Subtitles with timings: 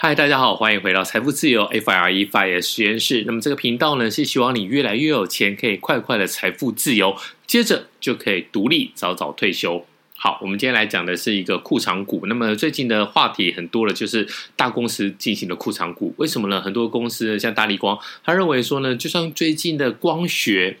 [0.00, 3.24] 嗨，大家好，欢迎回到财富自由 FIRE FIRE 实验室。
[3.26, 7.16] 那么这个频道呢，是希望你越来越有钱，可以快快的财富自由，
[7.48, 9.84] 接着就可以独立，早早退休。
[10.14, 12.26] 好，我们今天来讲的是一个库藏股。
[12.26, 14.24] 那么最近的话题很多了，就是
[14.54, 16.14] 大公司进行的库藏股。
[16.18, 16.60] 为什么呢？
[16.60, 20.78] 很多公司像大立光，他认为说呢，就像最近的光学。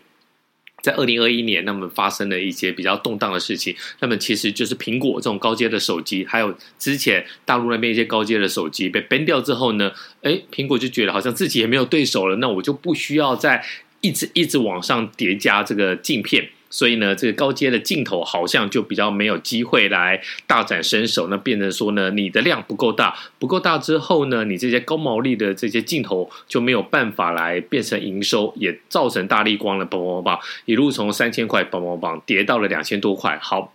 [0.82, 3.74] 在二零二一年，那么发生了一些比较动荡的事情。
[4.00, 13.64] 那么其实就是苹果这种高阶的手机，还有之前大陆那边一些高阶的手机被 ban 掉之后呢，诶，苹果就觉得好像自己也没有对手了，那我就不需要再
[14.00, 16.48] 一直一直往上叠加这个镜片。
[16.70, 21.28] 所以呢，这个高阶的镜头好像就比较没有机会来大展身手。
[21.28, 33.38] 那变成说呢，你的量不够大，不够大之后呢，你这些高毛利的这些镜头就没有办法来变成营收，也造成大立光的砰砰砰，一路从三千块砰砰砰跌到了两千多块。
[33.40, 33.72] 好，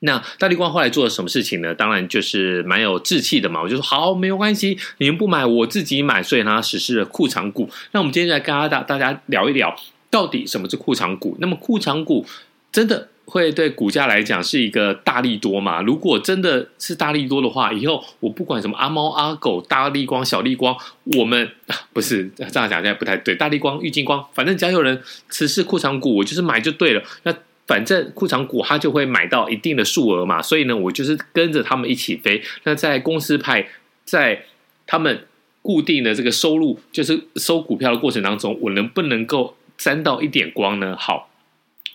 [0.00, 1.74] 那大立光后来做了什么事情呢？
[1.74, 3.62] 当然就是蛮有志气的嘛。
[3.62, 6.22] 我就说好，没有关系，你们不买，我自己买。
[6.22, 7.70] 所以呢，实施了库藏股。
[7.92, 9.76] 那我们今天来跟大大家聊一聊。
[10.10, 11.36] 到底什么是库藏股？
[11.40, 12.26] 那么库藏股
[12.72, 15.80] 真的会对股价来讲是一个大利多吗？
[15.82, 20.76] 如果真的是大利多的话，以后我不管什么阿猫阿狗、大立光、小利光，
[21.16, 21.48] 我们
[21.92, 23.36] 不是这样讲现在不太对。
[23.36, 27.02] 大立光、玉金光，反正只要有人持是库藏股，我就是买就对了。
[27.22, 27.32] 那
[27.68, 32.42] 反正库藏股它就会买到一定的数额嘛，所以呢，我就是跟着他们一起飞。
[32.64, 33.68] 那在公司派
[34.04, 34.44] 在
[34.88, 35.24] 他们
[35.62, 39.54] 固定的这个收入，就是收股票的过程当中，我能不能够？
[39.80, 40.94] 沾到一点光呢？
[40.94, 41.30] 好，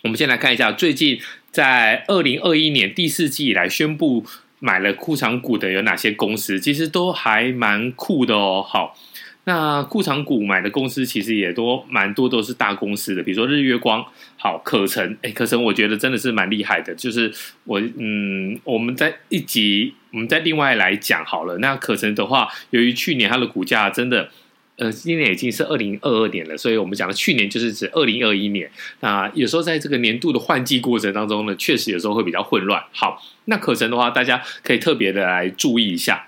[0.02, 1.20] 我们先来看一下，最近
[1.52, 4.26] 在二零二一年第四季以来宣布
[4.58, 6.58] 买了库藏股的有哪些公司？
[6.58, 8.60] 其实都还蛮酷的哦。
[8.60, 8.98] 好，
[9.44, 14.04] 那库藏股买的公司其实也都蛮多，都是大公司的，比如说日月光，
[14.36, 16.92] 好，可成，哎，可成，我觉得真的是蛮厉害的。
[16.96, 21.58] 就是我，嗯，我们在一集，我们再另外来讲好了。
[21.58, 24.28] 那可成的话，由于去年它的股价真的。
[24.76, 28.70] 呃，今年已经是二零二二年了，所以我们讲的去年就是指二零二一年。
[29.00, 32.84] 那有时候在这个年度的换季过程当中呢，确实有时候会比较混乱。
[32.92, 36.26] 好，那可成的话，大家可以特别的来注意一下。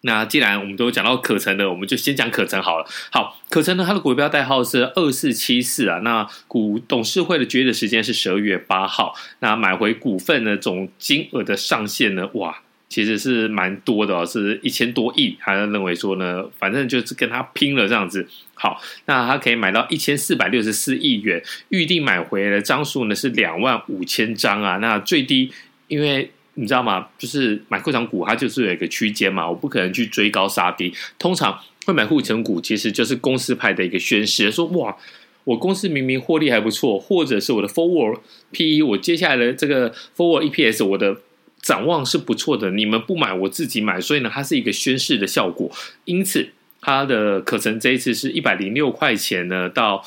[0.00, 2.86] 那既然我们都讲到可成的，我们就先讲可成好了。
[3.12, 6.00] 好，可成呢，它的股票代号是二四七四啊。
[6.00, 9.14] 那股董事会的决议的时间是十二月八号。
[9.38, 12.63] 那买回股份呢，总金额的上限呢，哇！
[12.94, 15.36] 其实是蛮多的，是一千多亿。
[15.40, 18.24] 他认为说呢，反正就是跟他拼了这样子。
[18.54, 24.76] 好，那他可以买到一千四百六十四亿元，预定买回来的张数呢是两万五千张啊。
[24.76, 25.50] 那最低，
[25.88, 27.08] 因为你知道吗？
[27.18, 30.94] 就是买库藏股，它就是有一个区间嘛，我不可能去追高杀低。
[31.18, 34.96] 通常会买护城股，其实就是公司派的一个宣示，说哇，
[35.42, 38.20] 我公司明明获利还不错，或者是我的 forward
[38.52, 41.16] PE，我接下来的这个 forward EPS，我的。
[41.64, 45.70] 展望是不错的，你们不买，我自己买，所以呢，它是一个宣示的效果。
[46.04, 46.50] 因此，
[46.82, 50.04] 它的可成这一次是一百零六块钱呢，到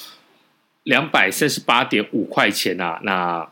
[0.83, 2.99] 两百三十八点五块钱啊。
[3.01, 3.49] 那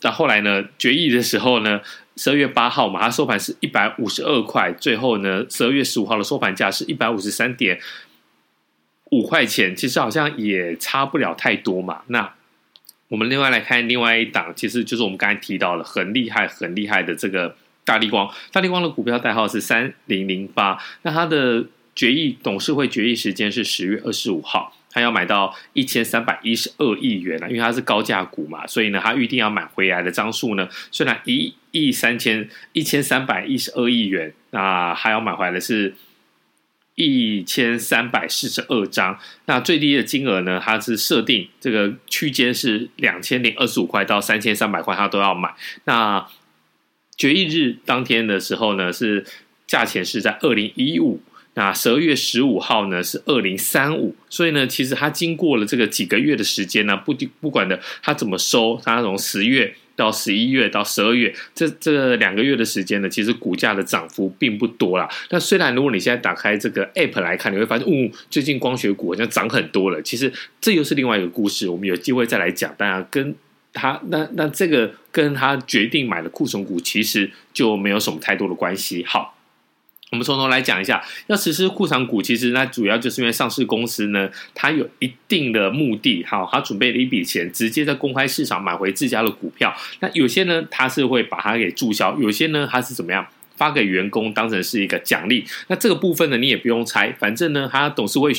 [0.00, 1.80] 到后来呢，决议的时候呢，
[2.14, 7.80] 十二月八号嘛，它收盘是一百五十二块，最后呢，十二月十五号的收盘价是一百五十三点
[9.10, 12.02] 五块钱，其实好像也差不了太多嘛。
[12.06, 12.32] 那
[13.14, 17.54] 我们另外来看另外一档，其实就是我们刚才提到了很厉害、很厉害的这个
[17.84, 18.28] 大立光。
[18.50, 21.64] 大立光的股票代号是三零零八，那它的
[21.94, 35.94] 决议董事会决议时间是十月二十五号，它要买到一千三百一十二亿元啊，因为它是高价股嘛，所以呢，它预定要买回来的张数呢，虽然一亿三千一千三百一十二亿元，那还要买回来的是。
[36.96, 40.60] 一千三百四十二张，那最低的金额呢？
[40.62, 45.54] 它是设定这个区间是两千零二十五块到三千三百块，它都要买。
[45.84, 46.26] 那
[47.16, 49.26] 决议日当天的时候呢，是
[49.66, 51.20] 价钱是在二零一五，
[51.54, 59.74] 那十二月十五号呢是二零三五，所以呢，其实它经过了这个几个月的时间呢，不不管的它怎么收，它从十月。
[59.96, 65.08] 到十一月到十二月，这这两个月的时间呢，其实股价的涨幅并不多啦。
[65.30, 70.02] 那虽然如果你现在打开这个 App 来看，你会发现，嗯，最近光学股好像涨很多了。
[70.02, 72.74] 其实这又是另外一个故事，我们有机会再来讲。
[72.76, 73.34] 当然，跟
[73.72, 79.04] 他那那这个跟他决定买的库存股，其实就没有什么太多的关系。
[79.06, 79.32] 好。
[80.14, 89.74] 我们从头来讲一下，要实施库藏股，其实那主要就是因为上市公司呢，它有一定的目的，好，它准备了一笔钱，直接在公开市场买回自家的股票。
[89.98, 93.26] 那有些呢，它是会把它给注销；有些呢，它是怎么样
[93.56, 95.44] 发给员工当成是一个奖励。
[95.66, 98.32] 那这个部分呢，你也不用猜，反正呢，它董事会。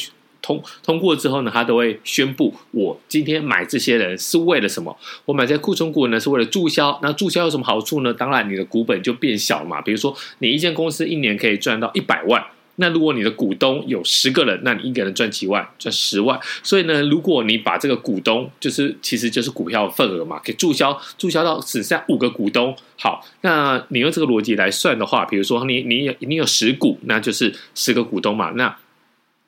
[0.46, 4.96] 通通过之后呢，他都会宣布，我今天买这些人是为了什么？
[5.26, 7.00] 我买这些库存股呢，是为了注销。
[7.02, 8.14] 那注销有什么好处呢？
[8.14, 9.82] 当然，你的股本就变小嘛。
[9.82, 12.46] 比如说，你一间公司一年可以赚到一百万，
[12.76, 16.40] 那如果你的股东有十个人，那你一个人赚几万，赚十万。
[16.62, 22.76] 所以呢，如果你把这个股东，就是其实就是股票份额嘛，给注销，注销到只剩下五个股东。
[23.00, 28.52] 好，那你用这个逻辑来算的话，比如说你你有你有十股，那就是十个股东嘛。
[28.52, 28.76] 那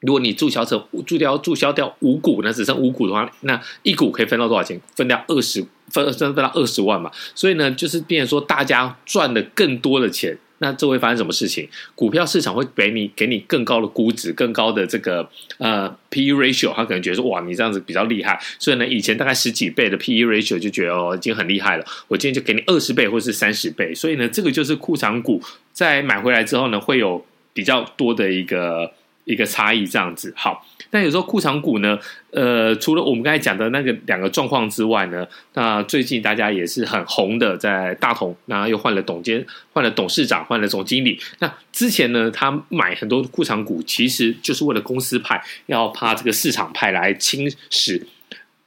[0.01, 4.79] 如果你注销成注销注销掉五股，那只剩五股的话，那一股可以分到多少钱？
[4.95, 7.11] 分掉二十分分分到二十万嘛。
[7.33, 10.38] 所以呢，就是变成说大家赚了更多的钱。
[10.59, 11.69] 那这会发生什么事情？
[11.94, 15.29] 股票市场会给你给你更高的估值，更高的这个
[15.59, 21.85] 呃 PE ratio，他可能觉得说哇，你这样子比较厉害，所以呢，以前大概十几倍的 PE ratio 就觉得哦，已经很厉害了。
[22.07, 25.39] 我今天就给你二十倍或是三十倍，所以呢，这个就是库藏股
[25.71, 27.23] 在买回来之后呢，会有
[27.53, 28.91] 比较多的一个
[29.27, 30.33] 一个差异这样子。
[30.35, 30.65] 好。
[30.89, 32.00] 但有时候库藏股呢，
[32.31, 41.19] 呃，除了我们刚才讲的那个两个状况之外呢，那最近大家也是很红的，在大同，那又换了董监，换了董事长，换了总经理。
[41.39, 48.01] 那之前呢，他买很多库藏股，其实就是为了公司派，要怕这个市场派来侵蚀、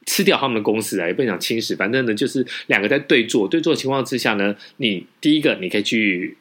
[0.05, 1.75] 吃掉他们的公司啊，也不想侵蚀。
[1.75, 6.37] 反正呢，就是两个在对坐，对坐的情况之下呢，你第一个你可以去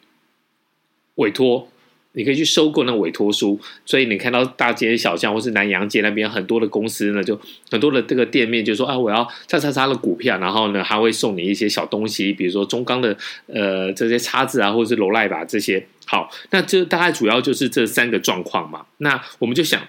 [1.15, 1.73] 委托。
[2.13, 7.41] 你可以去收购那委托书，所以你看到大街小巷或是南洋街那边很多的公司呢，就
[7.71, 13.17] 很多的这个店面就说啊，我要叉叉叉的股票，然后呢，还会送你一些小东西，比如说中钢的
[13.47, 15.87] 呃这些叉子啊，或者是罗赖吧这些。
[16.07, 18.87] 好，那这大概主要就是这三个状况嘛。
[18.97, 19.81] 那我们就想，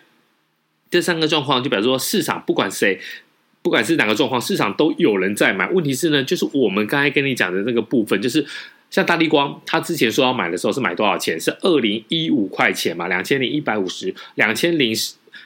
[0.91, 2.99] 这三个状况就比如说市场不管谁，
[3.63, 5.67] 不管是哪个状况，市场都有人在买。
[5.69, 8.45] 问题是呢，就是我们刚才跟你讲的那个部分，就是。
[8.91, 11.39] 像大立光，他之前说要买的时候是买多少钱？
[11.39, 14.93] 是二零一五块钱嘛，两千零一百五十，两千零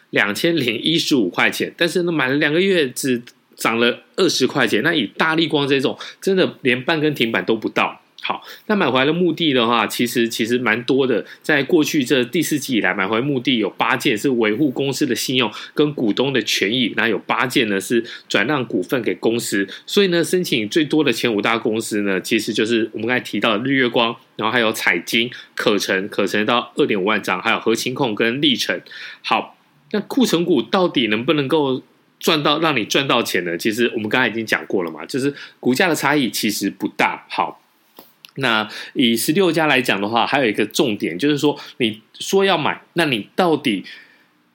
[0.09, 1.71] 两千零一十五块钱。
[1.77, 3.21] 但是呢，买了两个月只
[3.55, 4.81] 涨了二十块钱。
[4.81, 8.01] 那以大立光这种，真的连半根停板都不到。
[8.27, 11.23] 好，那买回来的目的的话，其实其实蛮多的。
[11.43, 19.67] 在过去这第四季以来，买回来目的有八件是维护公司的信用跟股东的权益，那有八件呢是转让股份给公司。
[19.85, 28.81] 所以呢，申请最多的前五大公司呢，其实就是我们刚才提到的日月光，然后还有彩晶、可成、可成到二点五万张，还有合勤控跟力成。
[29.21, 29.55] 好，
[29.91, 31.83] 那库存股到底能不能够
[32.19, 33.55] 赚到让你赚到钱呢？
[33.55, 37.23] 其实我们刚才已经讲过了嘛，就是股价的差异其实不大。
[37.29, 37.61] 好。
[38.35, 43.83] 那以十六家来讲的话，还有一个重点就是说，你说要买，那你到底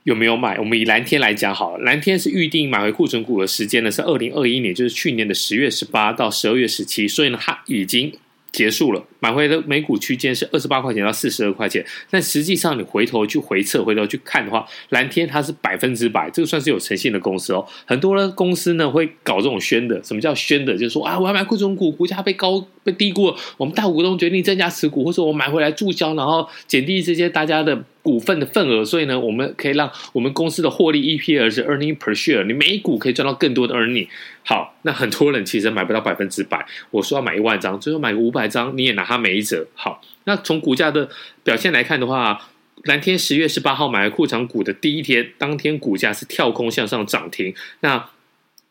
[0.05, 0.59] 有没有买？
[0.59, 8.13] 我们以蓝天来讲好了，蓝天是预定买回库存股的时间呢，是二零二一年，就是去年的十月十八到十二月十七，所以呢，它已经。
[8.53, 17.65] 结束了，买回的每股区间是二十八块钱到四十二块钱，但实际上你回头去回测，回头去看的话，蓝天它是百分之百，这个算是有诚信的公司哦。
[17.85, 20.73] 很多的公司呢会搞这种宣的，什么叫宣的？
[20.73, 27.83] 就是说啊，我要买库存股，股价被高被低估了，我们大股东决定增加持股，或者我买回来注销，然后减低这些大家的。
[28.03, 34.09] 股份的份额，所以呢，我们可以让我们公司的获利 EPS 是 earning per share，你每一股可以赚到更多的 earning。
[34.43, 36.67] 好，那很多人其实买不到百分之百。
[36.91, 39.67] 我说要买一万张，最后买个五百张，你也拿它没一折。
[39.75, 41.11] 好，那从股价的
[41.45, 42.41] 表现来看的话，
[42.85, 48.09] 蓝天十月十八号买了库藏股的第一天，当天股价是跳空向上涨停，那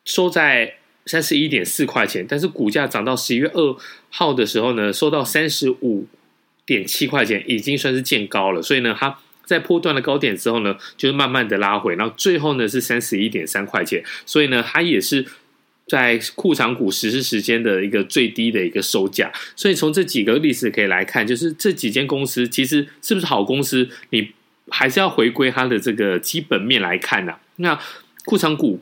[0.05, 3.77] 收在三十一点四块钱，但是股价涨到十一月二
[4.09, 6.07] 号的时候呢，收到三十五。
[6.65, 15.25] 点七块钱已经算是见高了，所以呢，它在破断的高点之后呢，就是慢慢的拉回，然后最后呢是三十一点三块钱，所以呢，它也是
[15.87, 19.31] 在库藏股实施时间的一个最低的一个收价。
[19.55, 24.29] 所以从这几个例子可以来看，就是这几间公司其实是不是好公司，你
[24.67, 27.79] 还是要回归它的这个基本面来看呐、那
[28.25, 28.79] 库藏股。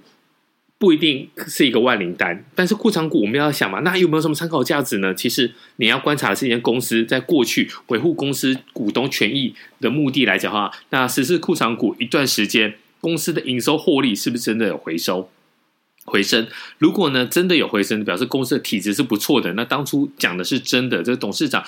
[0.79, 5.11] 不一定是一个万灵丹，但是库藏股我们要想嘛，那有没有什么参考价值呢？
[5.11, 15.31] 其实你要观察这间公司在过去维护公司股东权益的目的来讲的话，那实施库藏股一段时间，公司的营收获利是不是真的有回收
[16.05, 16.47] 回升？
[16.77, 21.63] 如果呢真的有回升，表示公司的体质是不错的，那当初讲的是真的，这个董事长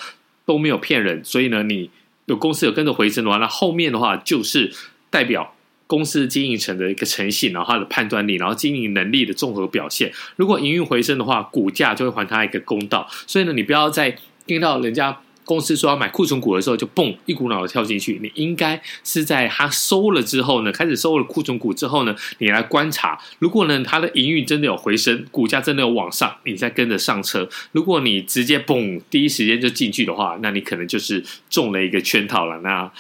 [0.46, 1.90] 都没有骗人，所以呢你
[2.28, 4.72] 有公司有跟着回升的话，那后面的话就是
[5.10, 5.56] 代表。
[5.90, 10.14] 公司经营层的一个诚信，然后它的判断力，然后经营能力的综合表现。
[10.36, 13.08] 如果营运回升的话，股价就会还它一个公道。
[13.26, 14.16] 所以呢，你不要在
[14.46, 18.20] 听到人家公司说要买库存股的时候就蹦一股脑的跳进去。
[18.22, 23.20] 你应该是在它收了之后呢，开始收了库存股之后呢，你来观察。
[23.40, 27.50] 如果呢它的营运真的有回升，股价真的有往上，你再跟着上车。
[27.72, 32.60] 如果你直接蹦第一时间就进去的话，那你可能就是中了一个圈套了。
[32.60, 32.92] 那。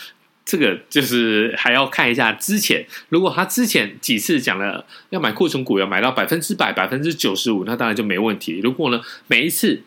[0.50, 8.60] 这个就是还要看一下之前，如果他之前几次讲了要买库存股，要买到百分之百、百分之九十五，那当然就没问题。
[8.63, 9.84] 如果呢，每一次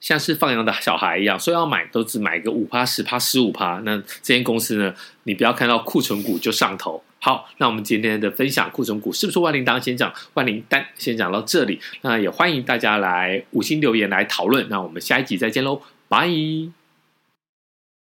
[0.00, 3.80] 像是放羊的小孩一样，说要买都只买个五趴、十趴、十五趴。
[3.84, 7.00] 那这间公司呢，你不要看到库存股就上头。
[7.20, 10.12] 好，那我们今天的分享库存股是不是万灵丹先讲？
[10.34, 14.68] 万灵丹先讲到这里，那也欢迎大家来五星留言来讨论。
[14.68, 16.75] 那我们下一集再见喽，拜。